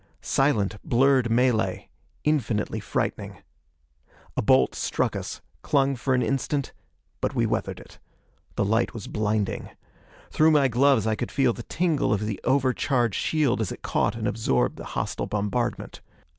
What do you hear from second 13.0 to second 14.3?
shield as it caught and